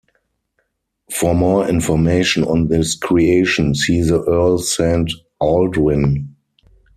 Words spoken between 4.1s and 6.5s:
Earl Saint Aldwyn.